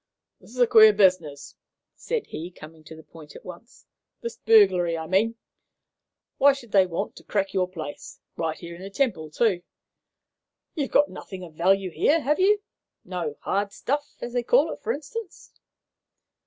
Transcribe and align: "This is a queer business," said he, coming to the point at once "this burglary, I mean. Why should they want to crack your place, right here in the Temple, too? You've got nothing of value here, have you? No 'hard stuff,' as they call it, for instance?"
"This 0.39 0.49
is 0.49 0.57
a 0.59 0.65
queer 0.65 0.93
business," 0.93 1.53
said 1.95 2.25
he, 2.25 2.49
coming 2.49 2.83
to 2.85 2.95
the 2.95 3.03
point 3.03 3.35
at 3.35 3.45
once 3.45 3.85
"this 4.21 4.35
burglary, 4.35 4.97
I 4.97 5.05
mean. 5.05 5.35
Why 6.39 6.53
should 6.53 6.71
they 6.71 6.87
want 6.87 7.15
to 7.17 7.23
crack 7.23 7.53
your 7.53 7.67
place, 7.69 8.19
right 8.35 8.57
here 8.57 8.73
in 8.75 8.81
the 8.81 8.89
Temple, 8.89 9.29
too? 9.29 9.61
You've 10.73 10.89
got 10.89 11.09
nothing 11.11 11.43
of 11.43 11.53
value 11.53 11.91
here, 11.91 12.19
have 12.21 12.39
you? 12.39 12.63
No 13.05 13.35
'hard 13.41 13.71
stuff,' 13.71 14.15
as 14.21 14.33
they 14.33 14.41
call 14.41 14.71
it, 14.73 14.81
for 14.81 14.91
instance?" 14.91 15.51